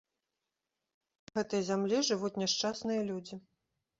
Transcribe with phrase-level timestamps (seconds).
[1.27, 3.35] На гэтай зямлі жывуць няшчасныя людзі.